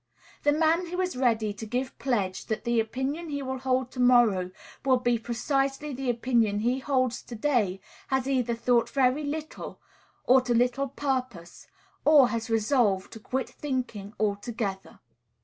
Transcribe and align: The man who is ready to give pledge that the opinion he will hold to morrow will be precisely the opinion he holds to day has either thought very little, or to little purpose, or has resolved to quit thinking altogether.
The 0.41 0.51
man 0.51 0.87
who 0.87 0.99
is 0.99 1.15
ready 1.15 1.53
to 1.53 1.65
give 1.67 1.99
pledge 1.99 2.47
that 2.47 2.63
the 2.63 2.79
opinion 2.79 3.29
he 3.29 3.43
will 3.43 3.59
hold 3.59 3.91
to 3.91 3.99
morrow 3.99 4.49
will 4.83 4.97
be 4.97 5.19
precisely 5.19 5.93
the 5.93 6.09
opinion 6.09 6.61
he 6.61 6.79
holds 6.79 7.21
to 7.21 7.35
day 7.35 7.79
has 8.07 8.27
either 8.27 8.55
thought 8.55 8.89
very 8.89 9.23
little, 9.23 9.79
or 10.25 10.41
to 10.41 10.55
little 10.55 10.87
purpose, 10.87 11.67
or 12.03 12.29
has 12.29 12.49
resolved 12.49 13.13
to 13.13 13.19
quit 13.19 13.47
thinking 13.47 14.15
altogether. 14.19 15.01